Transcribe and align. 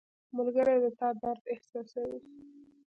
•ملګری 0.37 0.75
د 0.83 0.85
تا 0.99 1.07
درد 1.21 1.43
احساسوي. 1.53 2.19